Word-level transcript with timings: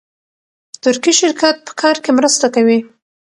ترکي 0.83 1.11
شرکت 1.19 1.55
په 1.67 1.73
کار 1.81 1.95
کې 2.03 2.11
مرسته 2.17 2.45
کوي. 2.55 2.79